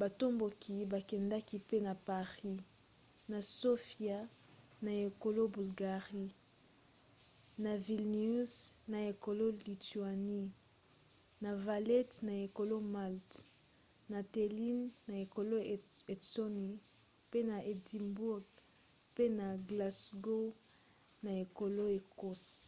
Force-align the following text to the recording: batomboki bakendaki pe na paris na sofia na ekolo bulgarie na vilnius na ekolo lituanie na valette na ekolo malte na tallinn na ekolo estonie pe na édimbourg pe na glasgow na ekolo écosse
batomboki 0.00 0.74
bakendaki 0.92 1.56
pe 1.68 1.76
na 1.86 1.94
paris 2.06 2.64
na 3.30 3.38
sofia 3.60 4.18
na 4.84 4.92
ekolo 5.08 5.42
bulgarie 5.56 6.28
na 7.64 7.72
vilnius 7.84 8.54
na 8.92 8.98
ekolo 9.12 9.44
lituanie 9.66 10.44
na 11.44 11.50
valette 11.66 12.16
na 12.28 12.34
ekolo 12.46 12.76
malte 12.94 13.40
na 14.12 14.18
tallinn 14.32 14.80
na 15.08 15.14
ekolo 15.24 15.56
estonie 16.14 16.74
pe 17.30 17.38
na 17.48 17.56
édimbourg 17.72 18.46
pe 19.14 19.24
na 19.38 19.46
glasgow 19.68 20.46
na 21.24 21.30
ekolo 21.44 21.82
écosse 21.98 22.64